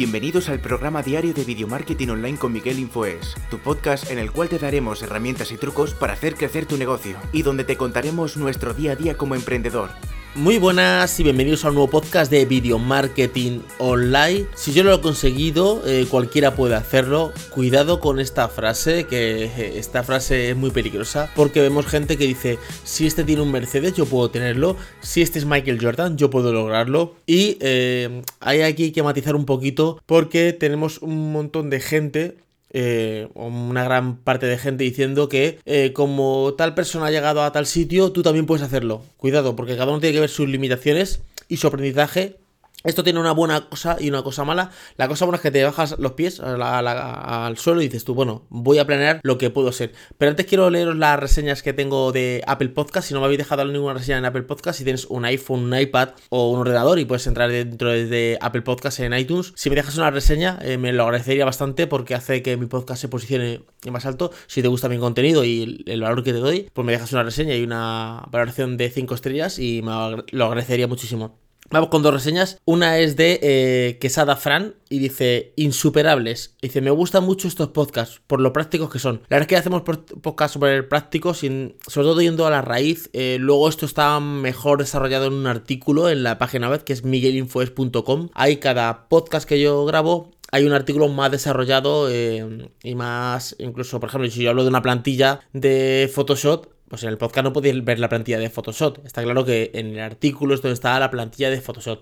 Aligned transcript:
Bienvenidos 0.00 0.48
al 0.48 0.60
programa 0.60 1.02
diario 1.02 1.34
de 1.34 1.44
Video 1.44 1.68
Marketing 1.68 2.08
Online 2.08 2.38
con 2.38 2.54
Miguel 2.54 2.78
Infoes, 2.78 3.34
tu 3.50 3.58
podcast 3.58 4.10
en 4.10 4.18
el 4.18 4.32
cual 4.32 4.48
te 4.48 4.58
daremos 4.58 5.02
herramientas 5.02 5.52
y 5.52 5.58
trucos 5.58 5.92
para 5.92 6.14
hacer 6.14 6.36
crecer 6.36 6.64
tu 6.64 6.78
negocio 6.78 7.18
y 7.34 7.42
donde 7.42 7.64
te 7.64 7.76
contaremos 7.76 8.38
nuestro 8.38 8.72
día 8.72 8.92
a 8.92 8.96
día 8.96 9.18
como 9.18 9.34
emprendedor. 9.34 9.90
Muy 10.36 10.58
buenas 10.58 11.18
y 11.18 11.24
bienvenidos 11.24 11.64
a 11.64 11.70
un 11.70 11.74
nuevo 11.74 11.90
podcast 11.90 12.30
de 12.30 12.44
Video 12.44 12.78
Marketing 12.78 13.62
Online. 13.78 14.46
Si 14.54 14.72
yo 14.72 14.84
lo 14.84 14.94
he 14.94 15.00
conseguido, 15.00 15.82
eh, 15.84 16.06
cualquiera 16.08 16.54
puede 16.54 16.76
hacerlo. 16.76 17.32
Cuidado 17.50 17.98
con 17.98 18.20
esta 18.20 18.46
frase, 18.46 19.06
que 19.06 19.46
eh, 19.46 19.72
esta 19.74 20.04
frase 20.04 20.50
es 20.50 20.56
muy 20.56 20.70
peligrosa, 20.70 21.28
porque 21.34 21.60
vemos 21.60 21.86
gente 21.86 22.16
que 22.16 22.28
dice, 22.28 22.60
si 22.84 23.08
este 23.08 23.24
tiene 23.24 23.42
un 23.42 23.50
Mercedes, 23.50 23.94
yo 23.94 24.06
puedo 24.06 24.30
tenerlo. 24.30 24.76
Si 25.00 25.20
este 25.20 25.40
es 25.40 25.46
Michael 25.46 25.82
Jordan, 25.82 26.16
yo 26.16 26.30
puedo 26.30 26.52
lograrlo. 26.52 27.16
Y 27.26 27.58
eh, 27.58 28.22
hay 28.38 28.62
aquí 28.62 28.92
que 28.92 29.02
matizar 29.02 29.34
un 29.34 29.46
poquito, 29.46 30.00
porque 30.06 30.52
tenemos 30.52 30.98
un 30.98 31.32
montón 31.32 31.70
de 31.70 31.80
gente 31.80 32.36
eh, 32.72 33.28
una 33.34 33.84
gran 33.84 34.16
parte 34.16 34.46
de 34.46 34.58
gente 34.58 34.84
diciendo 34.84 35.28
que 35.28 35.58
eh, 35.66 35.92
como 35.92 36.54
tal 36.56 36.74
persona 36.74 37.06
ha 37.06 37.10
llegado 37.10 37.42
a 37.42 37.52
tal 37.52 37.66
sitio, 37.66 38.12
tú 38.12 38.22
también 38.22 38.46
puedes 38.46 38.64
hacerlo. 38.64 39.02
Cuidado, 39.16 39.56
porque 39.56 39.76
cada 39.76 39.90
uno 39.90 40.00
tiene 40.00 40.14
que 40.14 40.20
ver 40.20 40.30
sus 40.30 40.48
limitaciones 40.48 41.20
y 41.48 41.56
su 41.56 41.66
aprendizaje 41.66 42.39
esto 42.82 43.04
tiene 43.04 43.20
una 43.20 43.32
buena 43.32 43.68
cosa 43.68 43.96
y 44.00 44.08
una 44.08 44.22
cosa 44.22 44.44
mala. 44.44 44.70
La 44.96 45.08
cosa 45.08 45.24
buena 45.24 45.36
es 45.36 45.42
que 45.42 45.50
te 45.50 45.62
bajas 45.62 45.96
los 45.98 46.12
pies 46.12 46.40
al 46.40 47.58
suelo 47.58 47.82
y 47.82 47.86
dices 47.86 48.04
tú, 48.04 48.14
bueno, 48.14 48.46
voy 48.48 48.78
a 48.78 48.86
planear 48.86 49.20
lo 49.22 49.38
que 49.38 49.50
puedo 49.50 49.72
ser. 49.72 49.92
Pero 50.16 50.30
antes 50.30 50.46
quiero 50.46 50.70
leeros 50.70 50.96
las 50.96 51.18
reseñas 51.18 51.62
que 51.62 51.72
tengo 51.72 52.12
de 52.12 52.42
Apple 52.46 52.70
Podcast. 52.70 53.08
Si 53.08 53.14
no 53.14 53.20
me 53.20 53.26
habéis 53.26 53.38
dejado 53.38 53.64
ninguna 53.64 53.94
reseña 53.94 54.18
en 54.18 54.24
Apple 54.24 54.42
Podcast, 54.42 54.78
si 54.78 54.84
tienes 54.84 55.04
un 55.06 55.24
iPhone, 55.24 55.64
un 55.64 55.78
iPad 55.78 56.10
o 56.30 56.50
un 56.50 56.60
ordenador 56.60 56.98
y 56.98 57.04
puedes 57.04 57.26
entrar 57.26 57.50
dentro 57.50 57.90
de 57.90 58.38
Apple 58.40 58.62
Podcast 58.62 59.00
en 59.00 59.12
iTunes, 59.12 59.52
si 59.56 59.68
me 59.68 59.76
dejas 59.76 59.96
una 59.96 60.10
reseña, 60.10 60.58
eh, 60.62 60.78
me 60.78 60.92
lo 60.92 61.04
agradecería 61.04 61.44
bastante 61.44 61.86
porque 61.86 62.14
hace 62.14 62.42
que 62.42 62.56
mi 62.56 62.66
podcast 62.66 63.00
se 63.00 63.08
posicione 63.08 63.62
más 63.90 64.06
alto. 64.06 64.30
Si 64.46 64.62
te 64.62 64.68
gusta 64.68 64.88
mi 64.88 64.98
contenido 64.98 65.44
y 65.44 65.84
el, 65.86 66.00
valor 66.00 66.22
que 66.24 66.32
te 66.32 66.38
doy, 66.38 66.70
pues 66.72 66.84
me 66.86 66.92
dejas 66.92 67.12
una 67.12 67.24
reseña 67.24 67.54
y 67.54 67.62
una 67.62 68.24
valoración 68.30 68.76
de 68.76 68.90
5 68.90 69.14
estrellas 69.14 69.58
y 69.58 69.82
me 69.82 69.92
lo 70.30 70.46
agradecería 70.46 70.86
muchísimo. 70.86 71.49
Vamos 71.72 71.88
con 71.88 72.02
dos 72.02 72.12
reseñas. 72.12 72.58
Una 72.64 72.98
es 72.98 73.14
de 73.14 73.38
eh, 73.42 73.98
Quesada 74.00 74.34
Fran 74.34 74.74
y 74.88 74.98
dice 74.98 75.52
insuperables. 75.54 76.56
Dice, 76.60 76.80
me 76.80 76.90
gustan 76.90 77.22
mucho 77.22 77.46
estos 77.46 77.68
podcasts 77.68 78.20
por 78.26 78.40
lo 78.40 78.52
prácticos 78.52 78.90
que 78.90 78.98
son. 78.98 79.20
La 79.28 79.36
verdad 79.36 79.42
es 79.42 79.46
que 79.46 79.56
hacemos 79.56 79.82
podcasts 79.82 80.54
sobre 80.54 80.82
prácticos, 80.82 81.38
sobre 81.38 81.78
todo 81.86 82.20
yendo 82.20 82.44
a 82.44 82.50
la 82.50 82.60
raíz. 82.60 83.08
Eh, 83.12 83.36
luego 83.38 83.68
esto 83.68 83.86
está 83.86 84.18
mejor 84.18 84.80
desarrollado 84.80 85.26
en 85.26 85.34
un 85.34 85.46
artículo 85.46 86.10
en 86.10 86.24
la 86.24 86.38
página 86.38 86.68
web 86.68 86.82
que 86.82 86.92
es 86.92 87.04
miguelinfoes.com. 87.04 88.30
Hay 88.34 88.56
cada 88.56 89.08
podcast 89.08 89.48
que 89.48 89.60
yo 89.60 89.84
grabo 89.84 90.32
hay 90.52 90.64
un 90.64 90.72
artículo 90.72 91.08
más 91.08 91.30
desarrollado 91.30 92.08
eh, 92.10 92.68
y 92.82 92.94
más, 92.94 93.54
incluso, 93.58 94.00
por 94.00 94.08
ejemplo, 94.08 94.28
si 94.30 94.42
yo 94.42 94.50
hablo 94.50 94.64
de 94.64 94.68
una 94.68 94.82
plantilla 94.82 95.40
de 95.52 96.10
Photoshop, 96.12 96.66
pues 96.90 97.04
en 97.04 97.08
el 97.08 97.18
podcast 97.18 97.44
no 97.44 97.52
podéis 97.52 97.84
ver 97.84 98.00
la 98.00 98.08
plantilla 98.08 98.40
de 98.40 98.50
Photoshop. 98.50 99.06
Está 99.06 99.22
claro 99.22 99.44
que 99.44 99.70
en 99.74 99.86
el 99.92 100.00
artículo 100.00 100.54
es 100.54 100.60
donde 100.60 100.74
está 100.74 100.98
la 100.98 101.08
plantilla 101.08 101.48
de 101.48 101.60
Photoshop. 101.60 102.00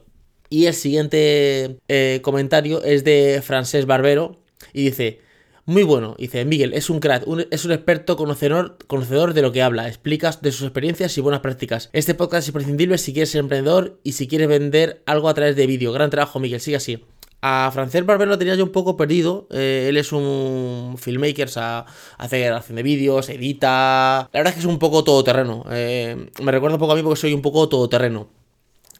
Y 0.49 0.65
el 0.65 0.73
siguiente 0.73 1.79
eh, 1.89 2.21
comentario 2.23 2.83
es 2.83 3.05
de 3.05 3.43
Francés 3.45 3.85
Barbero 3.85 4.41
y 4.73 4.85
dice, 4.85 5.21
muy 5.67 5.83
bueno, 5.83 6.17
dice 6.19 6.47
Miguel, 6.47 6.73
es 6.73 6.89
un 6.89 7.01
crack, 7.01 7.27
es 7.51 7.67
un 7.67 7.73
experto 7.73 8.17
conocedor, 8.17 8.79
conocedor 8.87 9.35
de 9.35 9.43
lo 9.43 9.53
que 9.53 9.61
habla, 9.61 9.89
explicas 9.89 10.41
de 10.41 10.53
sus 10.53 10.63
experiencias 10.63 11.19
y 11.19 11.21
buenas 11.21 11.43
prácticas. 11.43 11.91
Este 11.93 12.15
podcast 12.15 12.45
es 12.45 12.49
imprescindible 12.49 12.97
si 12.97 13.13
quieres 13.13 13.29
ser 13.29 13.41
emprendedor 13.41 14.01
y 14.05 14.13
si 14.13 14.27
quieres 14.27 14.49
vender 14.49 15.03
algo 15.05 15.29
a 15.29 15.35
través 15.35 15.55
de 15.55 15.67
vídeo. 15.67 15.93
Gran 15.93 16.09
trabajo, 16.09 16.41
Miguel, 16.41 16.61
sigue 16.61 16.79
así. 16.79 17.05
A 17.41 17.71
Francés 17.73 18.05
Barbero 18.05 18.33
lo 18.33 18.39
tenía 18.39 18.57
yo 18.57 18.65
un 18.65 18.73
poco 18.73 18.97
perdido. 18.97 19.47
Eh, 19.51 19.87
él 19.89 19.97
es 19.97 20.13
un 20.13 20.97
filmmaker, 20.99 21.47
o 21.47 21.51
sea, 21.51 21.87
hace 22.17 22.41
grabación 22.41 22.77
de 22.77 22.83
vídeos, 22.83 23.29
edita. 23.29 24.29
La 24.33 24.41
verdad 24.41 24.49
es 24.49 24.55
que 24.55 24.61
es 24.61 24.67
un 24.67 24.81
poco 24.81 25.05
todoterreno. 25.05 25.65
Eh, 25.71 26.31
me 26.43 26.51
recuerda 26.51 26.75
un 26.75 26.81
poco 26.81 26.93
a 26.93 26.97
mí 26.97 27.03
porque 27.03 27.21
soy 27.21 27.35
un 27.35 27.43
poco 27.43 27.69
todoterreno. 27.69 28.29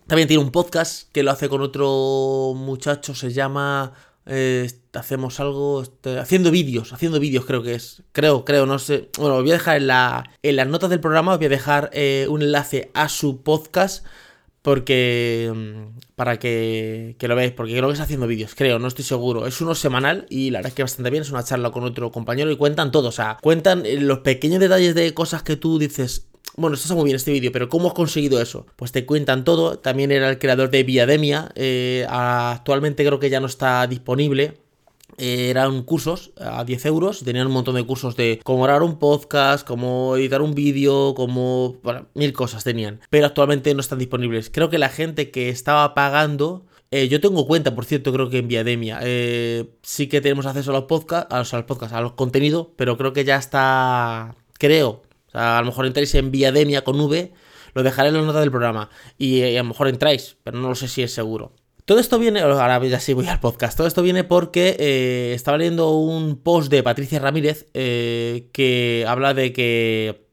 También 0.07 0.29
tiene 0.29 0.43
un 0.43 0.53
podcast 0.53 1.11
que 1.13 1.25
lo 1.25 1.33
hace 1.33 1.49
con 1.49 1.63
otro 1.63 2.55
muchacho, 2.55 3.15
se 3.15 3.33
llama. 3.33 3.93
Eh, 4.25 4.71
hacemos 4.93 5.41
algo. 5.41 5.83
Este, 5.83 6.21
haciendo 6.21 6.53
vídeos, 6.53 6.93
haciendo 6.93 7.19
vídeos 7.19 7.45
creo 7.45 7.65
que 7.65 7.75
es. 7.75 8.05
Creo, 8.13 8.45
creo, 8.45 8.67
no 8.67 8.79
sé. 8.79 9.11
Bueno, 9.19 9.41
voy 9.43 9.51
a 9.51 9.55
dejar 9.55 9.79
en, 9.79 9.89
la, 9.89 10.31
en 10.43 10.55
las 10.55 10.69
notas 10.69 10.91
del 10.91 11.01
programa, 11.01 11.33
os 11.33 11.39
voy 11.39 11.47
a 11.47 11.51
dejar 11.51 11.91
un 12.29 12.43
enlace 12.43 12.93
a 12.95 13.09
su 13.09 13.43
podcast 13.43 14.07
porque 14.69 15.51
mm, 15.51 16.01
para 16.15 16.39
que, 16.39 17.17
lo 17.19 17.35
veáis, 17.35 17.53
porque 17.53 17.73
creo 17.73 17.87
que 17.87 17.93
está 17.93 18.05
haciendo 18.05 18.27
vídeos, 18.27 18.55
creo, 18.55 18.79
no 18.79 18.89
estoy 18.89 19.03
seguro. 19.03 19.47
Es 19.47 19.63
uno 19.63 19.75
semanal 19.75 20.27
y 20.29 20.51
la 20.51 20.59
verdad 20.59 20.69
es 20.69 20.75
que 20.75 20.83
bastante 20.83 21.09
bien, 21.09 21.23
es 21.23 21.31
una 21.31 21.43
charla 21.43 21.71
con 21.71 21.85
otro 21.85 22.13
compañero 22.13 22.51
y 22.51 22.57
cuentan 22.59 22.93
todo, 22.93 23.09
o 23.09 23.13
sea, 23.13 23.39
cuentan 23.41 23.87
eh, 23.87 23.99
los 23.99 24.19
pequeños 24.19 24.61
detalles 24.61 24.95
de 24.95 25.15
cosas 25.15 25.43
que 25.43 25.57
tú 25.57 25.79
dices, 25.79 26.27
bueno, 26.55 26.75
esto 26.75 26.85
está 26.85 26.95
muy 26.97 27.05
bien 27.05 27.17
este 27.17 27.33
vídeo, 27.33 27.51
pero 27.51 27.71
¿cómo 27.71 27.89
has 27.89 27.95
conseguido 27.95 28.43
eso? 28.43 28.67
Pues 28.77 28.93
te 28.93 29.07
cuentan 29.07 29.43
todo, 29.43 29.79
también 29.79 30.13
era 30.13 30.29
el 30.29 30.39
creador 30.39 30.69
de 30.69 30.83
Viademia, 30.83 31.49
eh, 31.55 32.05
actualmente 32.07 33.07
creo 33.07 33.19
que 33.19 33.31
ya 33.31 33.41
no 33.41 33.47
está 33.47 33.87
disponible, 33.87 34.59
eran 35.19 35.83
cursos 35.83 36.33
a 36.39 36.65
10 36.65 36.87
euros, 36.87 37.25
tenían 37.25 37.49
un 37.49 37.53
montón 37.53 37.75
de 37.75 37.85
cursos 37.85 38.17
de 38.17 38.41
cómo 38.45 38.63
grabar 38.63 38.83
un 38.83 38.99
podcast, 38.99 39.67
cómo 39.67 40.17
editar 40.17 40.41
un 40.43 40.55
vídeo, 40.55 41.15
cómo... 41.15 41.77
Bueno, 41.83 42.07
mil 42.15 42.33
cosas 42.33 42.65
tenían, 42.65 43.01
pero 43.11 43.27
actualmente 43.27 43.75
no 43.75 43.81
están 43.81 43.99
disponibles. 43.99 44.51
Creo 44.51 44.71
que 44.71 44.79
la 44.79 44.89
gente 44.89 45.31
que 45.31 45.49
estaba 45.49 45.95
pagando... 45.95 46.65
Eh, 46.91 47.09
yo 47.09 47.21
tengo 47.21 47.47
cuenta, 47.47 47.75
por 47.75 47.85
cierto, 47.85 48.13
creo 48.13 48.31
que 48.31 48.39
en 48.39 48.49
Viademia. 48.49 49.01
Eh, 49.03 49.69
sí 49.83 50.07
que 50.07 50.23
tenemos 50.23 50.47
acceso 50.47 50.71
a 50.71 50.75
los 50.75 50.85
podcasts, 50.85 51.35
a 51.35 51.39
los, 51.39 51.51
podcasts, 51.65 51.95
a 51.95 52.01
los 52.01 52.13
contenidos, 52.13 52.69
pero 52.77 52.97
creo 52.97 53.13
que 53.13 53.25
ya 53.25 53.37
está... 53.37 54.37
Creo. 54.59 55.03
a 55.33 55.59
lo 55.61 55.67
mejor 55.67 55.87
entráis 55.87 56.15
en 56.15 56.31
Viademia 56.31 56.85
con 56.85 56.99
V, 56.99 57.33
lo 57.75 57.83
dejaré 57.83 58.09
en 58.09 58.17
las 58.17 58.25
notas 58.25 58.41
del 58.41 58.51
programa. 58.51 58.89
y 59.19 59.57
a 59.57 59.63
lo 59.63 59.69
mejor 59.69 59.89
entráis, 59.89 60.37
pero 60.45 60.59
no 60.59 60.69
lo 60.69 60.75
sé 60.75 60.89
si 60.89 61.03
es 61.03 61.13
seguro. 61.13 61.53
Todo 61.89 62.01
esto 62.01 62.19
viene, 62.19 62.41
ahora 62.41 62.85
ya 62.85 63.01
sí 63.01 63.15
voy 63.15 63.29
al 63.29 63.41
podcast, 63.41 63.75
todo 63.75 63.87
esto 63.87 64.03
viene 64.03 64.23
porque 64.23 64.77
eh, 64.79 65.33
estaba 65.33 65.57
leyendo 65.57 65.93
un 65.93 66.37
post 66.37 66.71
de 66.71 66.83
Patricia 66.83 67.19
Ramírez 67.19 67.65
eh, 67.73 68.51
que 68.53 69.07
habla 69.09 69.33
de 69.33 69.55
que 69.55 70.27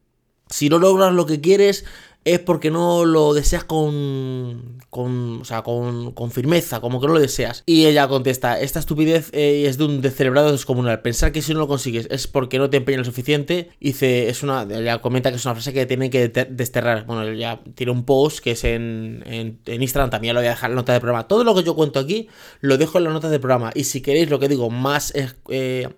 si 0.49 0.67
no 0.67 0.79
logras 0.79 1.13
lo 1.13 1.25
que 1.25 1.39
quieres, 1.39 1.85
es 2.25 2.39
porque 2.39 2.71
no 2.71 3.05
lo 3.05 3.35
deseas 3.35 3.63
con, 3.63 4.79
con, 4.89 5.41
o 5.41 5.45
sea, 5.45 5.61
con, 5.61 6.11
con, 6.13 6.31
firmeza, 6.31 6.81
como 6.81 6.99
que 6.99 7.05
no 7.05 7.13
lo 7.13 7.19
deseas. 7.19 7.61
Y 7.67 7.85
ella 7.85 8.07
contesta, 8.07 8.59
esta 8.59 8.79
estupidez 8.79 9.29
eh, 9.31 9.65
es 9.67 9.77
de 9.77 9.85
un 9.85 10.01
descerebrado 10.01 10.51
descomunal. 10.51 11.03
Pensar 11.03 11.31
que 11.31 11.43
si 11.43 11.53
no 11.53 11.59
lo 11.59 11.67
consigues 11.67 12.07
es 12.09 12.25
porque 12.25 12.57
no 12.57 12.71
te 12.71 12.77
empeñas 12.77 12.99
lo 12.99 13.05
suficiente. 13.05 13.69
Dice, 13.79 14.27
es 14.27 14.41
una, 14.41 14.63
ella 14.63 15.01
comenta 15.01 15.29
que 15.29 15.37
es 15.37 15.45
una 15.45 15.53
frase 15.53 15.71
que 15.71 15.85
tiene 15.85 16.09
que 16.09 16.27
desterrar. 16.27 17.05
Bueno, 17.05 17.31
ya 17.31 17.61
tiene 17.75 17.91
un 17.91 18.05
post 18.05 18.39
que 18.39 18.51
es 18.51 18.63
en, 18.63 19.23
en, 19.27 19.81
Instagram, 19.81 20.09
también 20.09 20.33
lo 20.33 20.41
voy 20.41 20.47
a 20.47 20.51
dejar 20.51 20.71
en 20.71 20.77
nota 20.77 20.93
del 20.93 21.01
programa. 21.01 21.27
Todo 21.27 21.43
lo 21.43 21.53
que 21.53 21.63
yo 21.63 21.75
cuento 21.75 21.99
aquí 21.99 22.27
lo 22.59 22.79
dejo 22.79 22.97
en 22.97 23.03
la 23.03 23.11
nota 23.11 23.29
del 23.29 23.39
programa. 23.39 23.69
Y 23.75 23.83
si 23.83 24.01
queréis, 24.01 24.31
lo 24.31 24.39
que 24.39 24.49
digo, 24.49 24.71
más... 24.71 25.13
Eh, 25.49 25.89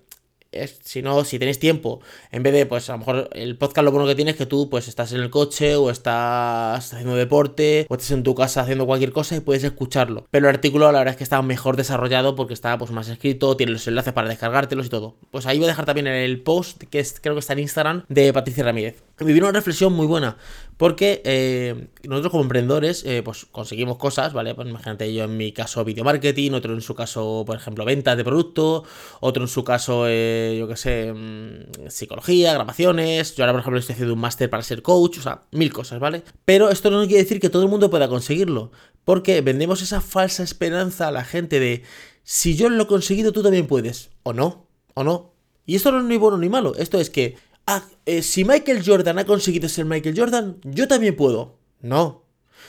si 0.81 1.01
no, 1.01 1.23
si 1.23 1.39
tenéis 1.39 1.59
tiempo, 1.59 2.01
en 2.31 2.43
vez 2.43 2.53
de, 2.53 2.65
pues 2.65 2.89
a 2.89 2.93
lo 2.93 2.99
mejor 2.99 3.29
el 3.33 3.57
podcast 3.57 3.85
lo 3.85 3.91
bueno 3.91 4.07
que 4.07 4.15
tienes 4.15 4.33
es 4.33 4.37
que 4.37 4.45
tú 4.45 4.69
pues 4.69 4.87
estás 4.87 5.11
en 5.13 5.21
el 5.21 5.29
coche 5.29 5.75
o 5.75 5.89
estás 5.89 6.93
haciendo 6.93 7.15
deporte 7.15 7.85
o 7.89 7.95
estás 7.95 8.11
en 8.11 8.23
tu 8.23 8.35
casa 8.35 8.61
haciendo 8.61 8.85
cualquier 8.85 9.11
cosa 9.11 9.35
y 9.35 9.39
puedes 9.39 9.63
escucharlo. 9.63 10.25
Pero 10.31 10.49
el 10.49 10.55
artículo 10.55 10.91
la 10.91 10.99
verdad 10.99 11.13
es 11.13 11.17
que 11.17 11.23
está 11.23 11.41
mejor 11.41 11.75
desarrollado 11.75 12.35
porque 12.35 12.53
está 12.53 12.77
pues 12.77 12.91
más 12.91 13.09
escrito, 13.09 13.57
tiene 13.57 13.73
los 13.73 13.87
enlaces 13.87 14.13
para 14.13 14.29
descargártelos 14.29 14.87
y 14.87 14.89
todo. 14.89 15.15
Pues 15.31 15.45
ahí 15.45 15.57
voy 15.57 15.65
a 15.65 15.69
dejar 15.69 15.85
también 15.85 16.07
el 16.07 16.41
post 16.41 16.83
que 16.83 16.99
es, 16.99 17.19
creo 17.19 17.35
que 17.35 17.39
está 17.39 17.53
en 17.53 17.59
Instagram 17.59 18.03
de 18.09 18.33
Patricia 18.33 18.63
Ramírez. 18.63 19.06
Me 19.19 19.33
vino 19.33 19.47
una 19.47 19.57
reflexión 19.57 19.93
muy 19.93 20.05
buena 20.05 20.37
porque 20.77 21.23
eh, 21.25 21.87
nosotros 22.03 22.31
como 22.31 22.43
emprendedores, 22.43 23.03
eh, 23.03 23.23
pues 23.23 23.45
conseguimos 23.45 23.97
cosas, 23.97 24.31
¿vale? 24.31 24.53
Pues 24.53 24.67
imagínate 24.67 25.11
yo 25.11 25.23
en 25.23 25.35
mi 25.35 25.51
caso 25.51 25.83
video 25.83 26.03
marketing, 26.03 26.51
otro 26.51 26.73
en 26.73 26.81
su 26.81 26.93
caso, 26.93 27.43
por 27.45 27.55
ejemplo, 27.55 27.83
ventas 27.83 28.15
de 28.15 28.23
producto, 28.23 28.83
otro 29.19 29.43
en 29.43 29.47
su 29.47 29.63
caso, 29.63 30.05
eh, 30.07 30.55
yo 30.59 30.67
qué 30.67 30.75
sé, 30.75 31.13
mm, 31.13 31.89
psicología, 31.89 32.53
grabaciones. 32.53 33.35
Yo 33.35 33.43
ahora, 33.43 33.53
por 33.53 33.61
ejemplo, 33.61 33.79
estoy 33.79 33.93
haciendo 33.93 34.13
un 34.13 34.19
máster 34.19 34.51
para 34.51 34.61
ser 34.61 34.83
coach, 34.83 35.17
o 35.17 35.21
sea, 35.23 35.41
mil 35.51 35.73
cosas, 35.73 35.99
¿vale? 35.99 36.23
Pero 36.45 36.69
esto 36.69 36.91
no 36.91 37.03
quiere 37.07 37.23
decir 37.23 37.39
que 37.39 37.49
todo 37.49 37.63
el 37.63 37.69
mundo 37.69 37.89
pueda 37.89 38.07
conseguirlo, 38.07 38.71
porque 39.03 39.41
vendemos 39.41 39.81
esa 39.81 39.99
falsa 39.99 40.43
esperanza 40.43 41.07
a 41.07 41.11
la 41.11 41.23
gente 41.23 41.59
de 41.59 41.81
si 42.21 42.55
yo 42.55 42.69
lo 42.69 42.83
he 42.83 42.87
conseguido, 42.87 43.31
tú 43.31 43.41
también 43.41 43.65
puedes, 43.65 44.11
o 44.21 44.33
no, 44.33 44.67
o 44.93 45.03
no. 45.03 45.33
Y 45.65 45.75
esto 45.75 45.91
no 45.91 45.99
es 45.99 46.05
ni 46.05 46.17
bueno 46.17 46.37
ni 46.37 46.49
malo, 46.49 46.75
esto 46.75 46.99
es 46.99 47.09
que 47.09 47.35
ah, 47.67 47.83
eh, 48.05 48.23
si 48.23 48.43
Michael 48.45 48.83
Jordan 48.83 49.19
ha 49.19 49.25
conseguido 49.25 49.69
ser 49.69 49.85
Michael 49.85 50.17
Jordan, 50.17 50.57
yo 50.63 50.87
también 50.87 51.15
puedo. 51.15 51.59
No. 51.81 52.23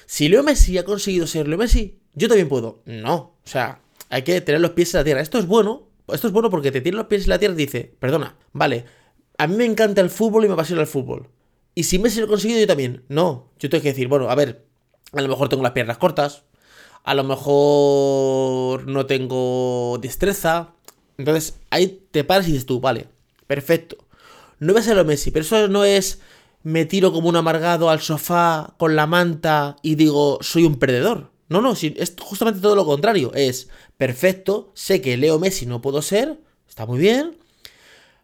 Si 0.05 0.29
Leo 0.29 0.43
Messi 0.43 0.77
ha 0.77 0.85
conseguido 0.85 1.27
ser 1.27 1.49
Leo 1.49 1.59
Messi, 1.59 1.99
yo 2.15 2.29
también 2.29 2.49
puedo. 2.49 2.83
No. 2.85 3.15
O 3.15 3.41
sea, 3.45 3.81
hay 4.11 4.23
que 4.23 4.41
tener 4.41 4.61
los 4.61 4.73
pies 4.73 4.95
en 4.95 4.99
la 5.01 5.05
tierra. 5.05 5.21
Esto 5.21 5.39
es 5.39 5.47
bueno. 5.47 5.89
Esto 6.09 6.27
es 6.27 6.33
bueno 6.33 6.51
porque 6.51 6.73
te 6.73 6.81
tiene 6.81 6.97
los 6.97 7.07
pies 7.07 7.25
en 7.25 7.31
la 7.31 7.39
tierra 7.39 7.55
y 7.55 7.59
dice, 7.59 7.95
perdona, 7.99 8.37
vale, 8.53 8.87
a 9.37 9.47
mí 9.47 9.57
me 9.57 9.65
encanta 9.65 10.01
el 10.01 10.11
fútbol 10.11 10.45
y 10.45 10.49
me 10.49 10.55
apasiona 10.55 10.83
el 10.83 10.89
fútbol. 10.89 11.29
Y 11.75 11.85
si 11.85 11.99
Messi 11.99 12.19
lo 12.19 12.27
ha 12.27 12.29
conseguido, 12.29 12.61
yo 12.61 12.67
también. 12.67 13.05
No. 13.09 13.51
Yo 13.59 13.71
tengo 13.71 13.83
que 13.83 13.91
decir, 13.91 14.09
bueno, 14.09 14.31
a 14.31 14.35
ver, 14.35 14.65
a 15.13 15.21
lo 15.21 15.29
mejor 15.29 15.49
tengo 15.49 15.63
las 15.63 15.73
piernas 15.73 15.99
cortas, 15.99 16.45
a 17.05 17.15
lo 17.15 17.25
mejor 17.25 18.87
no 18.87 19.07
tengo 19.07 19.99
destreza. 20.01 20.75
Entonces 21.19 21.61
ahí 21.71 22.07
te 22.11 22.25
paras 22.25 22.49
y 22.49 22.53
dices 22.53 22.67
tú, 22.67 22.81
vale, 22.81 23.07
perfecto. 23.47 24.08
No 24.61 24.73
voy 24.73 24.81
a 24.81 24.85
ser 24.85 24.97
lo 24.97 25.05
Messi, 25.05 25.31
pero 25.31 25.45
eso 25.45 25.69
no 25.69 25.85
es 25.85 26.21
me 26.63 26.85
tiro 26.85 27.13
como 27.13 27.29
un 27.29 27.37
amargado 27.37 27.91
al 27.91 28.01
sofá 28.01 28.75
con 28.79 28.97
la 28.97 29.07
manta 29.07 29.77
y 29.83 29.95
digo, 29.95 30.39
soy 30.41 30.65
un 30.65 30.77
perdedor. 30.77 31.31
No, 31.49 31.63
no, 31.63 31.73
es 31.73 32.15
justamente 32.21 32.61
todo 32.61 32.77
lo 32.77 32.85
contrario. 32.85 33.33
Es 33.35 33.69
perfecto, 33.97 34.71
sé 34.75 35.01
que 35.01 35.17
Leo 35.17 35.39
Messi 35.39 35.67
no 35.67 35.81
puedo 35.81 36.03
ser, 36.03 36.39
está 36.69 36.85
muy 36.85 36.99
bien. 36.99 37.39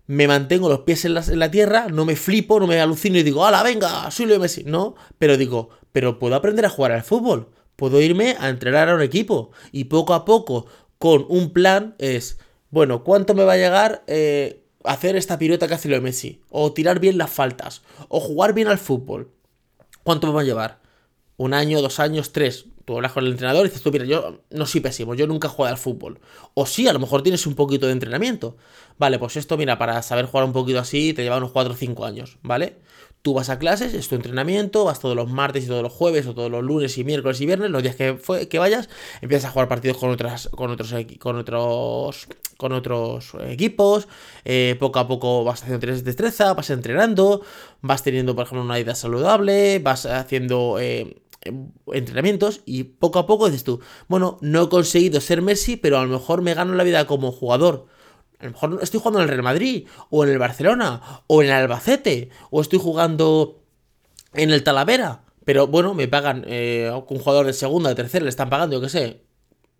Me 0.06 0.28
mantengo 0.28 0.68
los 0.68 0.80
pies 0.80 1.06
en 1.06 1.14
la, 1.14 1.50
tierra, 1.50 1.86
no 1.88 2.04
me 2.04 2.16
flipo, 2.16 2.60
no 2.60 2.66
me 2.66 2.78
alucino 2.78 3.16
y 3.16 3.22
digo, 3.22 3.46
¡hala, 3.46 3.62
venga! 3.62 4.10
Soy 4.10 4.26
Leo 4.26 4.38
Messi. 4.38 4.64
No, 4.64 4.94
pero 5.16 5.38
digo, 5.38 5.70
pero 5.92 6.18
puedo 6.18 6.34
aprender 6.34 6.66
a 6.66 6.70
jugar 6.70 6.92
al 6.92 7.02
fútbol. 7.02 7.48
Puedo 7.76 8.02
irme 8.02 8.36
a 8.38 8.50
entrenar 8.50 8.90
a 8.90 8.94
un 8.94 9.00
equipo. 9.00 9.52
Y 9.72 9.84
poco 9.84 10.12
a 10.12 10.26
poco, 10.26 10.66
con 10.98 11.24
un 11.30 11.54
plan, 11.54 11.94
es, 11.98 12.38
bueno, 12.68 13.02
¿cuánto 13.04 13.34
me 13.34 13.44
va 13.44 13.54
a 13.54 13.56
llegar 13.56 14.04
eh, 14.06 14.63
hacer 14.84 15.16
esta 15.16 15.38
pirueta 15.38 15.66
que 15.66 15.74
hace 15.74 15.88
Leo 15.88 16.00
Messi? 16.00 16.40
O 16.50 16.72
tirar 16.72 17.00
bien 17.00 17.18
las 17.18 17.30
faltas. 17.30 17.82
O 18.08 18.20
jugar 18.20 18.54
bien 18.54 18.68
al 18.68 18.78
fútbol. 18.78 19.32
¿Cuánto 20.02 20.26
me 20.28 20.34
va 20.34 20.40
a 20.42 20.44
llevar? 20.44 20.80
Un 21.36 21.54
año, 21.54 21.82
dos 21.82 21.98
años, 21.98 22.32
tres 22.32 22.66
tú 22.84 22.96
hablas 22.96 23.12
con 23.12 23.24
el 23.24 23.32
entrenador 23.32 23.64
y 23.64 23.68
dices 23.68 23.82
tú, 23.82 23.90
mira, 23.90 24.04
yo 24.04 24.40
no 24.50 24.66
soy 24.66 24.80
pésimo, 24.80 25.14
yo 25.14 25.26
nunca 25.26 25.48
juego 25.48 25.70
al 25.70 25.78
fútbol. 25.78 26.20
O 26.54 26.66
sí, 26.66 26.86
a 26.86 26.92
lo 26.92 26.98
mejor 26.98 27.22
tienes 27.22 27.46
un 27.46 27.54
poquito 27.54 27.86
de 27.86 27.92
entrenamiento. 27.92 28.56
Vale, 28.98 29.18
pues 29.18 29.36
esto, 29.36 29.56
mira, 29.56 29.78
para 29.78 30.02
saber 30.02 30.26
jugar 30.26 30.44
un 30.44 30.52
poquito 30.52 30.78
así 30.78 31.12
te 31.14 31.22
lleva 31.22 31.38
unos 31.38 31.52
4 31.52 31.72
o 31.72 31.76
5 31.76 32.04
años, 32.04 32.38
¿vale? 32.42 32.76
Tú 33.24 33.32
vas 33.32 33.48
a 33.48 33.58
clases, 33.58 33.94
es 33.94 34.06
tu 34.06 34.16
entrenamiento, 34.16 34.84
vas 34.84 35.00
todos 35.00 35.16
los 35.16 35.30
martes 35.30 35.64
y 35.64 35.66
todos 35.66 35.82
los 35.82 35.94
jueves, 35.94 36.26
o 36.26 36.34
todos 36.34 36.50
los 36.50 36.62
lunes 36.62 36.98
y 36.98 37.04
miércoles 37.04 37.40
y 37.40 37.46
viernes, 37.46 37.70
los 37.70 37.82
días 37.82 37.96
que, 37.96 38.18
fue, 38.18 38.48
que 38.48 38.58
vayas, 38.58 38.90
empiezas 39.22 39.48
a 39.48 39.52
jugar 39.52 39.66
partidos 39.66 39.96
con 39.96 40.10
otras, 40.10 40.50
con 40.50 40.70
otros, 40.70 40.94
con 41.18 41.36
otros, 41.36 42.28
con 42.58 42.72
otros 42.72 43.32
equipos, 43.48 44.08
eh, 44.44 44.76
poco 44.78 44.98
a 44.98 45.08
poco 45.08 45.42
vas 45.42 45.62
haciendo 45.62 45.86
destreza, 45.86 46.52
vas 46.52 46.68
entrenando, 46.68 47.40
vas 47.80 48.02
teniendo, 48.02 48.34
por 48.34 48.44
ejemplo, 48.44 48.62
una 48.62 48.76
vida 48.76 48.94
saludable, 48.94 49.78
vas 49.78 50.04
haciendo 50.04 50.78
eh, 50.78 51.22
entrenamientos 51.94 52.60
y 52.66 52.84
poco 52.84 53.20
a 53.20 53.26
poco 53.26 53.46
dices 53.46 53.64
tú, 53.64 53.80
bueno, 54.06 54.36
no 54.42 54.64
he 54.64 54.68
conseguido 54.68 55.22
ser 55.22 55.40
Messi, 55.40 55.76
pero 55.76 55.96
a 55.96 56.04
lo 56.04 56.12
mejor 56.12 56.42
me 56.42 56.52
gano 56.52 56.74
la 56.74 56.84
vida 56.84 57.06
como 57.06 57.32
jugador. 57.32 57.86
A 58.44 58.48
lo 58.48 58.52
mejor 58.52 58.78
estoy 58.82 59.00
jugando 59.00 59.20
en 59.20 59.24
el 59.24 59.28
Real 59.30 59.42
Madrid, 59.42 59.86
o 60.10 60.24
en 60.24 60.30
el 60.30 60.38
Barcelona, 60.38 61.00
o 61.26 61.42
en 61.42 61.48
el 61.48 61.54
Albacete, 61.54 62.28
o 62.50 62.60
estoy 62.60 62.78
jugando 62.78 63.62
en 64.34 64.50
el 64.50 64.62
Talavera. 64.62 65.22
Pero 65.44 65.66
bueno, 65.66 65.94
me 65.94 66.08
pagan, 66.08 66.44
eh, 66.46 66.90
un 67.08 67.18
jugador 67.18 67.46
de 67.46 67.52
segunda, 67.54 67.88
de 67.88 67.94
tercera, 67.94 68.24
le 68.24 68.28
están 68.28 68.50
pagando, 68.50 68.76
yo 68.76 68.82
qué 68.82 68.88
sé, 68.88 69.23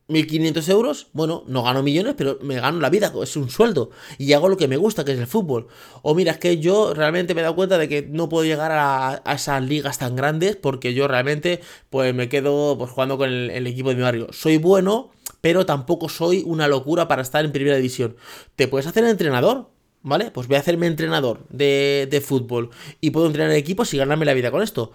1.500 0.08 0.68
euros, 0.68 1.06
bueno, 1.14 1.44
no 1.46 1.62
gano 1.62 1.82
millones, 1.82 2.14
pero 2.16 2.38
me 2.42 2.60
gano 2.60 2.78
la 2.78 2.90
vida, 2.90 3.10
es 3.22 3.36
un 3.36 3.48
sueldo. 3.48 3.90
Y 4.18 4.34
hago 4.34 4.48
lo 4.48 4.56
que 4.58 4.68
me 4.68 4.76
gusta, 4.76 5.04
que 5.04 5.12
es 5.12 5.18
el 5.18 5.26
fútbol. 5.26 5.68
O 6.02 6.14
mira, 6.14 6.32
es 6.32 6.38
que 6.38 6.58
yo 6.58 6.92
realmente 6.92 7.34
me 7.34 7.40
he 7.40 7.44
dado 7.44 7.56
cuenta 7.56 7.78
de 7.78 7.88
que 7.88 8.02
no 8.02 8.28
puedo 8.28 8.44
llegar 8.44 8.72
a, 8.72 9.22
esas 9.34 9.62
ligas 9.62 9.98
tan 9.98 10.14
grandes 10.14 10.56
porque 10.56 10.92
yo 10.92 11.08
realmente 11.08 11.60
pues 11.88 12.14
me 12.14 12.28
quedo 12.28 12.76
pues, 12.76 12.90
jugando 12.90 13.16
con 13.16 13.30
el, 13.30 13.66
equipo 13.66 13.88
de 13.88 13.96
mi 13.96 14.02
barrio. 14.02 14.28
Soy 14.32 14.58
bueno, 14.58 15.10
pero 15.40 15.64
tampoco 15.64 16.08
soy 16.10 16.42
una 16.44 16.68
locura 16.68 17.08
para 17.08 17.22
estar 17.22 17.44
en 17.44 17.52
primera 17.52 17.76
división. 17.76 18.16
¿Te 18.56 18.68
puedes 18.68 18.86
hacer 18.86 19.04
entrenador? 19.04 19.70
¿Vale? 20.02 20.30
Pues 20.30 20.48
voy 20.48 20.56
a 20.56 20.60
hacerme 20.60 20.86
entrenador 20.86 21.46
de, 21.48 22.06
de 22.10 22.20
fútbol 22.20 22.68
y 23.00 23.10
puedo 23.10 23.26
entrenar 23.26 23.52
equipos 23.52 23.94
y 23.94 23.96
ganarme 23.96 24.26
la 24.26 24.34
vida 24.34 24.50
con 24.50 24.62
esto. 24.62 24.92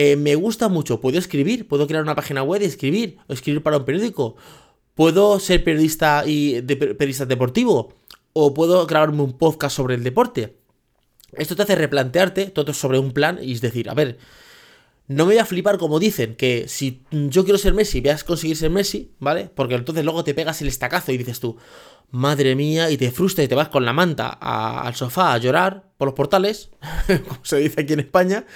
Eh, 0.00 0.14
me 0.14 0.36
gusta 0.36 0.68
mucho, 0.68 1.00
puedo 1.00 1.18
escribir, 1.18 1.66
puedo 1.66 1.88
crear 1.88 2.04
una 2.04 2.14
página 2.14 2.44
web 2.44 2.62
y 2.62 2.66
escribir, 2.66 3.16
o 3.26 3.32
escribir 3.32 3.64
para 3.64 3.78
un 3.78 3.84
periódico. 3.84 4.36
Puedo 4.94 5.40
ser 5.40 5.64
periodista 5.64 6.22
y 6.24 6.62
periodista 6.62 7.26
deportivo, 7.26 7.94
o 8.32 8.54
puedo 8.54 8.86
grabarme 8.86 9.22
un 9.22 9.36
podcast 9.36 9.74
sobre 9.74 9.96
el 9.96 10.04
deporte. 10.04 10.56
Esto 11.32 11.56
te 11.56 11.62
hace 11.62 11.74
replantearte 11.74 12.46
todo 12.46 12.72
sobre 12.74 13.00
un 13.00 13.10
plan 13.10 13.40
y 13.42 13.50
es 13.50 13.60
decir, 13.60 13.90
a 13.90 13.94
ver, 13.94 14.18
no 15.08 15.26
me 15.26 15.32
voy 15.32 15.38
a 15.38 15.44
flipar 15.44 15.78
como 15.78 15.98
dicen, 15.98 16.36
que 16.36 16.68
si 16.68 17.02
yo 17.10 17.42
quiero 17.42 17.58
ser 17.58 17.74
Messi, 17.74 18.00
voy 18.00 18.10
a 18.10 18.18
conseguir 18.18 18.56
ser 18.56 18.70
Messi, 18.70 19.10
¿vale? 19.18 19.50
Porque 19.52 19.74
entonces 19.74 20.04
luego 20.04 20.22
te 20.22 20.32
pegas 20.32 20.62
el 20.62 20.68
estacazo 20.68 21.10
y 21.10 21.18
dices 21.18 21.40
tú, 21.40 21.56
madre 22.12 22.54
mía, 22.54 22.88
y 22.90 22.98
te 22.98 23.10
frustra 23.10 23.42
y 23.42 23.48
te 23.48 23.56
vas 23.56 23.68
con 23.68 23.84
la 23.84 23.92
manta 23.92 24.28
al 24.28 24.94
sofá 24.94 25.32
a 25.32 25.38
llorar 25.38 25.90
por 25.96 26.06
los 26.06 26.14
portales, 26.14 26.70
como 27.26 27.40
se 27.42 27.56
dice 27.56 27.80
aquí 27.80 27.94
en 27.94 28.00
España, 28.00 28.46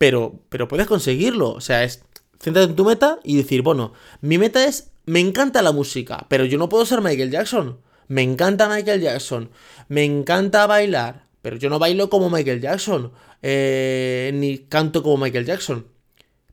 pero, 0.00 0.40
pero 0.48 0.66
puedes 0.66 0.86
conseguirlo. 0.86 1.50
O 1.50 1.60
sea, 1.60 1.84
es 1.84 2.02
céntrate 2.42 2.70
en 2.70 2.74
tu 2.74 2.86
meta 2.86 3.18
y 3.22 3.36
decir, 3.36 3.60
bueno, 3.60 3.92
mi 4.22 4.38
meta 4.38 4.64
es, 4.64 4.92
me 5.04 5.20
encanta 5.20 5.60
la 5.60 5.72
música, 5.72 6.24
pero 6.30 6.46
yo 6.46 6.56
no 6.56 6.70
puedo 6.70 6.86
ser 6.86 7.02
Michael 7.02 7.30
Jackson. 7.30 7.78
Me 8.08 8.22
encanta 8.22 8.66
Michael 8.66 9.02
Jackson. 9.02 9.50
Me 9.88 10.04
encanta 10.04 10.66
bailar, 10.66 11.26
pero 11.42 11.58
yo 11.58 11.68
no 11.68 11.78
bailo 11.78 12.08
como 12.08 12.30
Michael 12.30 12.62
Jackson. 12.62 13.12
Eh, 13.42 14.30
ni 14.32 14.60
canto 14.60 15.02
como 15.02 15.18
Michael 15.18 15.44
Jackson. 15.44 15.86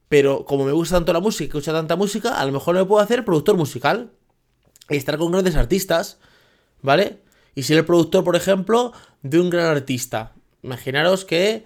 Pero 0.09 0.43
como 0.43 0.65
me 0.65 0.73
gusta 0.73 0.97
tanto 0.97 1.13
la 1.13 1.21
música, 1.21 1.45
escucho 1.57 1.71
tanta 1.71 1.95
música, 1.95 2.41
a 2.41 2.45
lo 2.45 2.51
mejor 2.51 2.75
me 2.75 2.83
puedo 2.83 3.01
hacer 3.01 3.23
productor 3.23 3.55
musical. 3.55 4.11
Y 4.89 4.97
estar 4.97 5.17
con 5.17 5.31
grandes 5.31 5.55
artistas. 5.55 6.19
¿Vale? 6.81 7.21
Y 7.55 7.63
ser 7.63 7.77
el 7.77 7.85
productor, 7.85 8.25
por 8.25 8.35
ejemplo, 8.35 8.91
de 9.21 9.39
un 9.39 9.49
gran 9.49 9.67
artista. 9.67 10.33
Imaginaros 10.63 11.23
que 11.23 11.63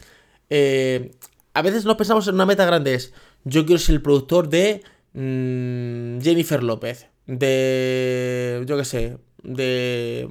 eh, 0.51 1.11
a 1.53 1.61
veces 1.61 1.85
no 1.85 1.97
pensamos 1.97 2.27
en 2.27 2.35
una 2.35 2.45
meta 2.45 2.65
grande, 2.65 2.93
es 2.93 3.13
yo 3.43 3.65
quiero 3.65 3.79
ser 3.79 3.95
el 3.95 4.01
productor 4.01 4.49
de 4.49 4.83
mm, 5.13 6.21
Jennifer 6.21 6.63
López, 6.63 7.07
de, 7.27 8.63
yo 8.67 8.77
qué 8.77 8.85
sé, 8.85 9.17
de... 9.43 10.29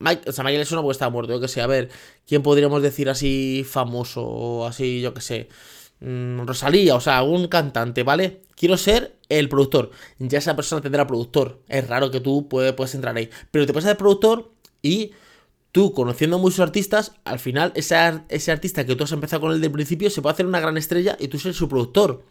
Mike, 0.00 0.30
o 0.30 0.32
sea, 0.32 0.44
Michael 0.44 0.66
no 0.70 0.82
puede 0.82 0.92
estar 0.92 1.10
muerto, 1.10 1.32
yo 1.32 1.40
qué 1.40 1.48
sé, 1.48 1.60
a 1.60 1.66
ver, 1.66 1.90
¿quién 2.24 2.42
podríamos 2.42 2.82
decir 2.82 3.10
así 3.10 3.66
famoso 3.68 4.22
o 4.24 4.66
así, 4.66 5.00
yo 5.00 5.12
qué 5.12 5.20
sé? 5.20 5.48
Mm, 6.00 6.46
Rosalía, 6.46 6.94
o 6.94 7.00
sea, 7.00 7.18
algún 7.18 7.48
cantante, 7.48 8.02
¿vale? 8.04 8.42
Quiero 8.54 8.76
ser 8.76 9.16
el 9.28 9.48
productor. 9.48 9.90
Ya 10.18 10.38
esa 10.38 10.56
persona 10.56 10.80
tendrá 10.80 11.06
productor. 11.06 11.62
Es 11.68 11.88
raro 11.88 12.10
que 12.10 12.20
tú 12.20 12.48
puedes, 12.48 12.94
entrar 12.94 13.16
ahí. 13.16 13.30
Pero 13.50 13.66
te 13.66 13.72
puedes 13.72 13.86
ser 13.86 13.96
productor 13.96 14.52
y 14.82 15.12
tú, 15.72 15.92
conociendo 15.92 16.36
a 16.36 16.40
muchos 16.40 16.60
artistas, 16.60 17.12
al 17.24 17.38
final 17.38 17.72
ese, 17.74 17.96
ese 18.28 18.52
artista 18.52 18.84
que 18.86 18.96
tú 18.96 19.04
has 19.04 19.12
empezado 19.12 19.42
con 19.42 19.52
él 19.52 19.60
de 19.60 19.70
principio 19.70 20.10
se 20.10 20.22
puede 20.22 20.34
hacer 20.34 20.46
una 20.46 20.60
gran 20.60 20.76
estrella 20.76 21.16
y 21.18 21.28
tú 21.28 21.38
ser 21.38 21.54
su 21.54 21.68
productor. 21.68 22.24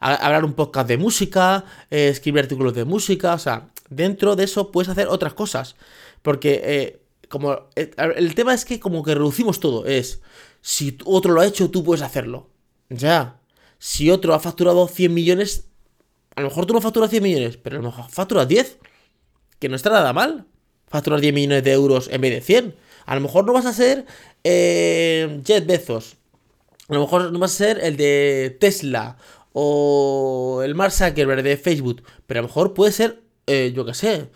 hablar 0.00 0.44
un 0.44 0.52
podcast 0.52 0.88
de 0.88 0.98
música, 0.98 1.64
eh, 1.90 2.08
escribir 2.08 2.42
artículos 2.42 2.74
de 2.74 2.84
música, 2.84 3.34
o 3.34 3.38
sea, 3.38 3.70
dentro 3.88 4.36
de 4.36 4.44
eso 4.44 4.70
puedes 4.70 4.88
hacer 4.88 5.08
otras 5.08 5.34
cosas. 5.34 5.76
Porque 6.22 6.60
eh, 6.64 7.02
como 7.28 7.68
eh, 7.76 7.90
el 8.16 8.34
tema 8.34 8.54
es 8.54 8.64
que 8.64 8.80
como 8.80 9.02
que 9.02 9.14
reducimos 9.14 9.60
todo, 9.60 9.86
es 9.86 10.20
si 10.60 10.98
otro 11.04 11.32
lo 11.32 11.40
ha 11.40 11.46
hecho, 11.46 11.70
tú 11.70 11.84
puedes 11.84 12.02
hacerlo. 12.02 12.50
Ya. 12.88 13.40
Si 13.78 14.10
otro 14.10 14.34
ha 14.34 14.40
facturado 14.40 14.88
100 14.88 15.12
millones, 15.12 15.68
a 16.36 16.42
lo 16.42 16.48
mejor 16.48 16.66
tú 16.66 16.74
no 16.74 16.80
facturas 16.80 17.10
100 17.10 17.22
millones, 17.22 17.56
pero 17.56 17.76
a 17.76 17.82
lo 17.82 17.90
mejor 17.90 18.10
facturas 18.10 18.48
10, 18.48 18.78
que 19.58 19.68
no 19.68 19.76
está 19.76 19.90
nada 19.90 20.12
mal 20.12 20.46
facturar 20.94 21.20
10 21.20 21.34
millones 21.34 21.64
de 21.64 21.72
euros 21.72 22.08
en 22.12 22.20
vez 22.20 22.30
de 22.30 22.40
100. 22.40 22.76
A 23.06 23.16
lo 23.16 23.20
mejor 23.20 23.44
no 23.44 23.52
vas 23.52 23.66
a 23.66 23.72
ser 23.72 24.06
eh, 24.44 25.40
Jet 25.42 25.66
Bezos. 25.66 26.14
A 26.88 26.94
lo 26.94 27.00
mejor 27.00 27.32
no 27.32 27.40
vas 27.40 27.52
a 27.54 27.56
ser 27.56 27.80
el 27.82 27.96
de 27.96 28.56
Tesla 28.60 29.16
o 29.52 30.62
el 30.64 30.76
Mark 30.76 30.92
Zuckerberg 30.92 31.42
de 31.42 31.56
Facebook. 31.56 32.04
Pero 32.28 32.38
a 32.38 32.42
lo 32.42 32.48
mejor 32.48 32.74
puede 32.74 32.92
ser, 32.92 33.24
eh, 33.48 33.72
yo 33.74 33.84
qué 33.84 33.92
sé, 33.92 34.28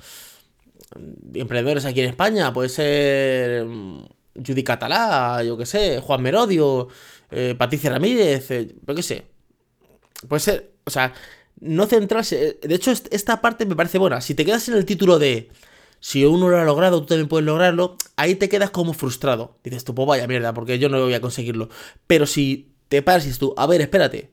emprendedores 1.32 1.84
aquí 1.84 2.00
en 2.00 2.08
España. 2.08 2.52
Puede 2.52 2.70
ser 2.70 3.64
mm, 3.64 4.08
Judy 4.44 4.64
Catalá, 4.64 5.44
yo 5.44 5.56
qué 5.56 5.64
sé, 5.64 6.00
Juan 6.00 6.22
Merodio, 6.22 6.88
eh, 7.30 7.54
Patricia 7.56 7.90
Ramírez, 7.90 8.48
yo 8.84 8.94
qué 8.96 9.02
sé. 9.04 9.26
Puede 10.26 10.40
ser, 10.40 10.72
o 10.82 10.90
sea, 10.90 11.14
no 11.60 11.86
centrarse. 11.86 12.58
De 12.60 12.74
hecho, 12.74 12.90
esta 12.90 13.40
parte 13.40 13.64
me 13.64 13.76
parece 13.76 13.98
buena. 13.98 14.20
Si 14.20 14.34
te 14.34 14.44
quedas 14.44 14.68
en 14.68 14.74
el 14.74 14.84
título 14.84 15.20
de 15.20 15.50
si 16.00 16.24
uno 16.24 16.48
lo 16.48 16.58
ha 16.58 16.64
logrado, 16.64 17.00
tú 17.00 17.06
también 17.06 17.28
puedes 17.28 17.46
lograrlo, 17.46 17.96
ahí 18.16 18.34
te 18.34 18.48
quedas 18.48 18.70
como 18.70 18.92
frustrado. 18.92 19.58
Dices 19.64 19.84
tú, 19.84 19.94
pues 19.94 20.06
vaya 20.06 20.26
mierda, 20.26 20.54
porque 20.54 20.78
yo 20.78 20.88
no 20.88 21.00
voy 21.00 21.14
a 21.14 21.20
conseguirlo. 21.20 21.68
Pero 22.06 22.26
si 22.26 22.72
te 22.88 23.02
paras 23.02 23.24
y 23.24 23.26
dices 23.26 23.38
tú, 23.38 23.54
a 23.56 23.66
ver, 23.66 23.80
espérate, 23.80 24.30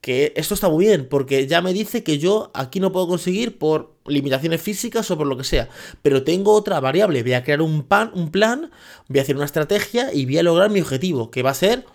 que 0.00 0.32
esto 0.36 0.54
está 0.54 0.68
muy 0.68 0.86
bien, 0.86 1.06
porque 1.08 1.46
ya 1.46 1.62
me 1.62 1.72
dice 1.72 2.02
que 2.02 2.18
yo 2.18 2.50
aquí 2.54 2.80
no 2.80 2.90
puedo 2.90 3.06
conseguir 3.06 3.58
por 3.58 3.94
limitaciones 4.04 4.60
físicas 4.60 5.08
o 5.10 5.16
por 5.16 5.28
lo 5.28 5.36
que 5.36 5.44
sea, 5.44 5.68
pero 6.02 6.24
tengo 6.24 6.52
otra 6.54 6.80
variable, 6.80 7.22
voy 7.22 7.34
a 7.34 7.44
crear 7.44 7.62
un, 7.62 7.84
pan, 7.84 8.10
un 8.12 8.32
plan, 8.32 8.72
voy 9.06 9.20
a 9.20 9.22
hacer 9.22 9.36
una 9.36 9.44
estrategia 9.44 10.12
y 10.12 10.24
voy 10.24 10.38
a 10.38 10.42
lograr 10.42 10.70
mi 10.70 10.80
objetivo, 10.80 11.30
que 11.30 11.44
va 11.44 11.50
a 11.50 11.54
ser 11.54 11.86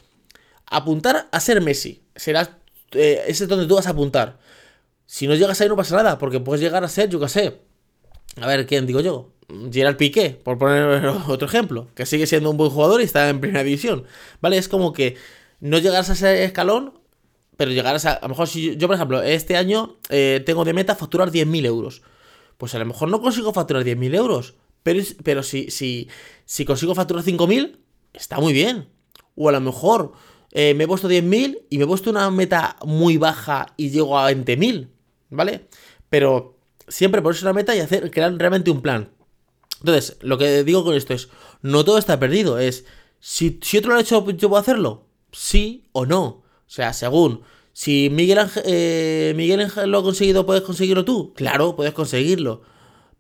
apuntar 0.67 1.27
a 1.31 1.39
ser 1.41 1.61
Messi. 1.61 2.03
Será, 2.15 2.59
eh, 2.93 3.23
ese 3.27 3.43
es 3.43 3.49
donde 3.49 3.67
tú 3.67 3.75
vas 3.75 3.87
a 3.87 3.91
apuntar. 3.91 4.39
Si 5.05 5.27
no 5.27 5.35
llegas 5.35 5.59
ahí 5.59 5.67
no 5.67 5.75
pasa 5.75 5.97
nada, 5.97 6.17
porque 6.17 6.39
puedes 6.39 6.61
llegar 6.61 6.83
a 6.85 6.87
ser, 6.87 7.09
yo 7.09 7.19
qué 7.19 7.27
sé, 7.27 7.61
a 8.35 8.47
ver, 8.47 8.65
¿quién 8.65 8.85
digo 8.85 8.99
yo? 9.01 9.31
Gerard 9.71 9.97
Piqué, 9.97 10.31
por 10.31 10.57
poner 10.57 11.05
otro 11.27 11.47
ejemplo, 11.47 11.87
que 11.95 12.05
sigue 12.05 12.27
siendo 12.27 12.51
un 12.51 12.57
buen 12.57 12.69
jugador 12.69 13.01
y 13.01 13.05
está 13.05 13.29
en 13.29 13.39
primera 13.39 13.63
división. 13.63 14.05
¿Vale? 14.41 14.57
Es 14.57 14.67
como 14.67 14.93
que 14.93 15.15
no 15.59 15.79
llegas 15.79 16.09
a 16.09 16.13
ese 16.13 16.43
escalón, 16.43 16.99
pero 17.55 17.71
llegarás 17.71 18.05
a. 18.05 18.13
A 18.13 18.21
lo 18.23 18.29
mejor 18.29 18.47
si 18.47 18.75
yo, 18.75 18.87
por 18.87 18.95
ejemplo, 18.95 19.21
este 19.23 19.57
año 19.57 19.97
eh, 20.09 20.43
tengo 20.45 20.65
de 20.65 20.73
meta 20.73 20.95
facturar 20.95 21.31
10.000 21.31 21.65
euros. 21.65 22.01
Pues 22.57 22.75
a 22.75 22.79
lo 22.79 22.85
mejor 22.85 23.09
no 23.09 23.21
consigo 23.21 23.53
facturar 23.53 23.83
10.000 23.83 24.15
euros. 24.15 24.55
Pero, 24.83 25.03
pero 25.23 25.43
si, 25.43 25.69
si, 25.71 26.07
si 26.45 26.65
consigo 26.65 26.95
facturar 26.95 27.23
5.000, 27.23 27.77
está 28.13 28.39
muy 28.39 28.53
bien. 28.53 28.89
O 29.35 29.49
a 29.49 29.51
lo 29.51 29.61
mejor 29.61 30.13
eh, 30.51 30.73
me 30.73 30.85
he 30.85 30.87
puesto 30.87 31.09
10.000 31.09 31.65
y 31.69 31.77
me 31.77 31.83
he 31.83 31.87
puesto 31.87 32.09
una 32.09 32.29
meta 32.31 32.77
muy 32.85 33.17
baja 33.17 33.67
y 33.77 33.89
llego 33.89 34.17
a 34.17 34.31
20.000, 34.31 34.89
¿vale? 35.29 35.67
Pero 36.09 36.56
siempre 36.87 37.21
ponerse 37.21 37.45
una 37.45 37.53
meta 37.53 37.75
y 37.75 37.79
hacer, 37.79 38.09
crear 38.11 38.33
realmente 38.35 38.71
un 38.71 38.81
plan. 38.81 39.09
Entonces, 39.79 40.17
lo 40.21 40.37
que 40.37 40.63
digo 40.63 40.83
con 40.83 40.95
esto 40.95 41.13
es, 41.13 41.29
no 41.61 41.85
todo 41.85 41.97
está 41.97 42.19
perdido, 42.19 42.59
es, 42.59 42.85
si, 43.19 43.59
si 43.61 43.77
otro 43.77 43.91
lo 43.91 43.97
ha 43.97 44.01
hecho, 44.01 44.25
¿yo 44.31 44.49
puedo 44.49 44.61
hacerlo? 44.61 45.05
Sí 45.31 45.87
o 45.91 46.05
no. 46.05 46.23
O 46.25 46.43
sea, 46.65 46.93
según, 46.93 47.43
si 47.73 48.09
Miguel 48.09 48.39
Ángel, 48.39 48.63
eh, 48.65 49.33
Miguel 49.35 49.61
Ángel 49.61 49.91
lo 49.91 49.99
ha 49.99 50.03
conseguido, 50.03 50.45
¿puedes 50.45 50.63
conseguirlo 50.63 51.05
tú? 51.05 51.33
Claro, 51.35 51.75
puedes 51.75 51.93
conseguirlo. 51.93 52.63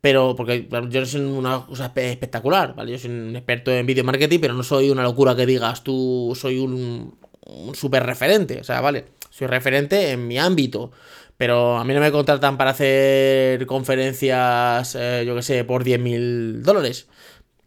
Pero, 0.01 0.35
porque 0.35 0.67
yo 0.89 0.99
no 0.99 1.05
soy 1.05 1.21
una 1.21 1.65
cosa 1.65 1.91
espectacular, 1.95 2.75
¿vale? 2.75 2.93
Yo 2.93 2.97
soy 2.97 3.11
un 3.11 3.35
experto 3.35 3.71
en 3.71 3.85
video 3.85 4.03
marketing, 4.03 4.39
pero 4.39 4.53
no 4.53 4.63
soy 4.63 4.89
una 4.89 5.03
locura 5.03 5.35
que 5.35 5.45
digas 5.45 5.83
tú, 5.83 6.33
soy 6.35 6.59
un, 6.59 7.17
un 7.49 7.75
super 7.75 8.05
referente, 8.05 8.59
o 8.59 8.63
sea, 8.63 8.81
¿vale? 8.81 9.05
Soy 9.29 9.47
referente 9.47 10.11
en 10.11 10.27
mi 10.27 10.37
ámbito. 10.37 10.91
Pero 11.37 11.77
a 11.77 11.83
mí 11.83 11.93
no 11.93 11.99
me 11.99 12.11
contratan 12.11 12.57
para 12.57 12.71
hacer 12.71 13.65
conferencias, 13.67 14.95
eh, 14.95 15.23
yo 15.25 15.35
que 15.35 15.43
sé, 15.43 15.63
por 15.63 15.83
10 15.83 15.99
mil 15.99 16.63
dólares. 16.63 17.07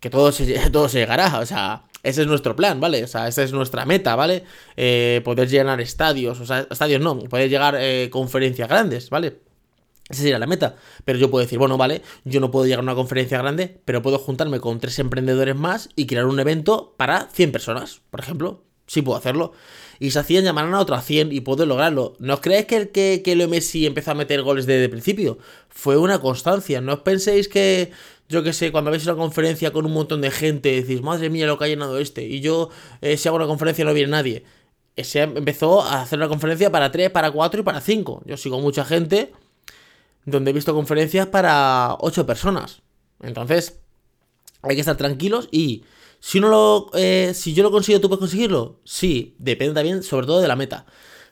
Que 0.00 0.10
todo 0.10 0.32
se, 0.32 0.70
todo 0.72 0.88
se 0.88 0.98
llegará, 0.98 1.38
o 1.38 1.46
sea, 1.46 1.84
ese 2.02 2.22
es 2.22 2.26
nuestro 2.26 2.56
plan, 2.56 2.80
¿vale? 2.80 3.04
O 3.04 3.06
sea, 3.06 3.28
esa 3.28 3.42
es 3.42 3.52
nuestra 3.52 3.84
meta, 3.86 4.16
¿vale? 4.16 4.44
Eh, 4.76 5.20
poder 5.24 5.48
llenar 5.48 5.80
estadios, 5.80 6.40
o 6.40 6.46
sea, 6.46 6.66
estadios 6.70 7.00
no, 7.00 7.18
poder 7.20 7.48
llegar 7.48 7.76
eh, 7.78 8.08
conferencias 8.10 8.68
grandes, 8.68 9.10
¿vale? 9.10 9.40
Esa 10.08 10.22
sería 10.22 10.40
la 10.40 10.46
meta. 10.48 10.74
Pero 11.04 11.18
yo 11.20 11.30
puedo 11.30 11.44
decir, 11.44 11.58
bueno, 11.58 11.76
vale, 11.76 12.02
yo 12.24 12.40
no 12.40 12.50
puedo 12.50 12.64
llegar 12.64 12.80
a 12.80 12.82
una 12.82 12.94
conferencia 12.96 13.38
grande, 13.38 13.80
pero 13.84 14.02
puedo 14.02 14.18
juntarme 14.18 14.58
con 14.58 14.80
tres 14.80 14.98
emprendedores 14.98 15.54
más 15.54 15.90
y 15.94 16.06
crear 16.06 16.26
un 16.26 16.40
evento 16.40 16.94
para 16.96 17.28
100 17.32 17.52
personas, 17.52 18.00
por 18.10 18.20
ejemplo. 18.20 18.64
Sí 18.90 19.02
puedo 19.02 19.16
hacerlo 19.16 19.52
y 20.00 20.10
se 20.10 20.18
hacían 20.18 20.42
llamarán 20.42 20.74
a 20.74 20.80
otras 20.80 21.04
100 21.04 21.30
y 21.30 21.42
puedo 21.42 21.64
lograrlo. 21.64 22.16
¿No 22.18 22.34
os 22.34 22.40
creéis 22.40 22.66
que, 22.66 22.76
el 22.76 22.88
que, 22.88 23.20
que 23.22 23.36
Leo 23.36 23.48
Messi 23.48 23.86
empezó 23.86 24.10
a 24.10 24.14
meter 24.14 24.42
goles 24.42 24.66
desde 24.66 24.84
el 24.84 24.90
principio? 24.90 25.38
Fue 25.68 25.96
una 25.98 26.18
constancia. 26.18 26.80
No 26.80 26.94
os 26.94 27.00
penséis 27.00 27.48
que, 27.48 27.92
yo 28.28 28.42
que 28.42 28.54
sé, 28.54 28.72
cuando 28.72 28.90
veis 28.90 29.04
una 29.04 29.14
conferencia 29.14 29.72
con 29.72 29.84
un 29.84 29.92
montón 29.92 30.22
de 30.22 30.32
gente, 30.32 30.70
decís, 30.82 31.02
madre 31.02 31.28
mía, 31.28 31.46
lo 31.46 31.58
que 31.58 31.66
ha 31.66 31.68
llenado 31.68 31.98
este. 31.98 32.24
Y 32.24 32.40
yo, 32.40 32.70
eh, 33.02 33.18
si 33.18 33.28
hago 33.28 33.36
una 33.36 33.46
conferencia 33.46 33.84
no 33.84 33.92
viene 33.92 34.10
nadie. 34.10 34.44
Ese 34.96 35.20
empezó 35.20 35.82
a 35.82 36.00
hacer 36.00 36.18
una 36.18 36.28
conferencia 36.28 36.72
para 36.72 36.90
3, 36.90 37.10
para 37.10 37.30
4 37.30 37.60
y 37.60 37.62
para 37.62 37.82
5. 37.82 38.22
Yo 38.24 38.36
sigo 38.38 38.58
mucha 38.58 38.86
gente 38.86 39.32
donde 40.24 40.50
he 40.50 40.54
visto 40.54 40.74
conferencias 40.74 41.26
para 41.26 41.94
8 42.00 42.24
personas. 42.24 42.80
Entonces, 43.22 43.78
hay 44.62 44.74
que 44.74 44.80
estar 44.80 44.96
tranquilos 44.96 45.48
y 45.52 45.84
Eh, 46.94 47.32
si 47.34 47.54
yo 47.54 47.62
lo 47.62 47.70
consigo, 47.70 48.00
¿tú 48.00 48.08
puedes 48.08 48.20
conseguirlo? 48.20 48.80
Sí, 48.84 49.34
depende 49.38 49.74
también, 49.74 50.02
sobre 50.02 50.26
todo, 50.26 50.40
de 50.40 50.48
la 50.48 50.56
meta. 50.56 50.86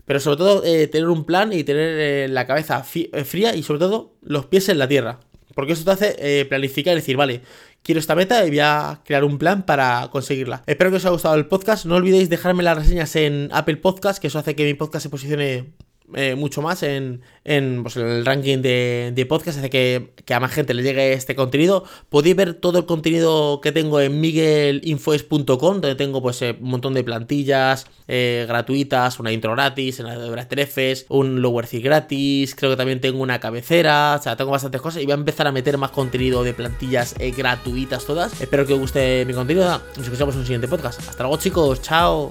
Pero 0.05 0.21
sobre 0.21 0.39
todo, 0.39 0.65
eh, 0.65 0.89
tener 0.89 1.09
un 1.09 1.25
plan 1.25 1.53
y 1.53 1.65
tener 1.65 1.99
eh, 1.99 2.29
la 2.29 2.47
cabeza 2.47 2.83
fría 2.83 3.55
y 3.55 3.63
sobre 3.63 3.81
todo 3.81 4.17
los 4.23 4.47
pies 4.47 4.69
en 4.69 4.79
la 4.79 4.89
tierra. 4.89 5.21
Porque 5.55 5.73
eso 5.73 5.85
te 5.85 5.91
hace 5.91 6.47
planificar 6.49 6.93
y 6.93 6.97
decir, 6.97 7.17
vale, 7.17 7.43
quiero 7.83 7.99
esta 7.99 8.15
meta 8.15 8.47
y 8.47 8.51
voy 8.51 8.61
a 8.61 9.03
crear 9.05 9.25
un 9.25 9.39
plan 9.39 9.67
para 9.67 10.09
conseguirla. 10.13 10.63
Espero 10.67 10.91
que 10.91 10.97
os 10.97 11.05
haya 11.05 11.13
gustado 11.13 11.35
el 11.35 11.47
podcast. 11.47 11.85
No 11.85 11.97
olvidéis 11.97 12.31
dejarme 12.31 12.63
las 12.63 12.79
reseñas 12.79 13.17
en 13.17 13.49
Apple 13.53 13.79
Podcast, 13.79 14.21
que 14.21 14.29
eso 14.29 14.39
hace 14.39 14.55
que 14.55 14.65
mi 14.65 14.75
podcast 14.75 15.03
se 15.03 15.11
posicione 15.11 15.73
eh, 16.15 16.35
mucho 16.37 16.63
más 16.63 16.83
en, 16.83 17.21
en, 17.45 17.83
pues, 17.83 17.97
el 17.97 18.25
ranking 18.25 18.59
de, 18.59 19.13
de 19.15 19.27
podcast, 19.27 19.59
hace 19.59 19.69
que, 19.69 20.15
que, 20.25 20.35
a 20.35 20.41
más 20.41 20.53
gente 20.53 20.73
le 20.73 20.83
llegue 20.83 21.13
este 21.13 21.35
contenido. 21.35 21.85
Podéis 22.09 22.35
ver 22.35 22.55
todo 22.55 22.79
el 22.79 22.87
contenido 22.87 23.61
que 23.61 23.73
tengo 23.73 24.01
en 24.01 24.21
miguelinfoes.com, 24.21 25.57
donde 25.59 25.95
tengo 25.97 26.23
pues 26.23 26.41
eh, 26.43 26.57
un 26.61 26.71
montón 26.71 26.95
de 26.95 27.05
plantillas 27.05 27.87
eh, 28.07 28.47
gratuitas, 28.49 29.21
una 29.21 29.33
intro 29.33 29.53
gratis, 29.53 30.01
una 30.01 30.19
de 30.19 30.45
trefes, 30.47 31.05
un 31.11 31.43
lower 31.43 31.69
gratis, 31.71 32.55
creo 32.55 32.71
que 32.71 32.77
también 32.77 33.01
tengo 33.01 33.23
una 33.23 33.39
cabecera, 33.39 34.17
o 34.19 34.23
sea, 34.23 34.37
tengo 34.37 34.51
bastantes 34.51 34.81
cosas 34.81 35.03
y 35.03 35.05
voy 35.05 35.13
a 35.13 35.17
empezar 35.17 35.47
a 35.47 35.53
meter 35.53 35.77
más 35.77 35.91
contenido 35.91 36.43
de 36.43 36.55
plantillas 36.55 37.15
gratuitas 37.37 38.07
todas. 38.07 38.41
Espero 38.41 38.65
que 38.67 38.73
os 38.73 38.81
guste 38.81 39.25
mi 39.27 39.35
contenido. 39.35 39.83
Nos 39.97 40.05
escuchamos 40.05 40.35
en 40.35 40.41
un 40.41 40.47
siguiente 40.47 40.69
podcast. 40.69 41.01
Hasta 41.01 41.23
luego 41.23 41.37
chicos, 41.39 41.83
chao. 41.83 42.31